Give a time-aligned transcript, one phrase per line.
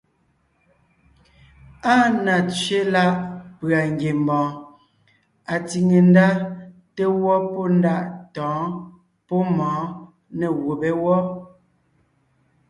[1.93, 3.13] Áa na tsẅé láʼ
[3.57, 4.49] pʉ̀a ngiembɔɔn
[5.53, 6.25] atsìŋe ndá
[6.95, 8.03] té gwɔ́ pɔ́ ndaʼ
[8.35, 8.67] tɔ̌ɔn
[9.27, 9.85] pɔ́ mɔ̌ɔn
[10.37, 11.19] nê gùbé wɔ́.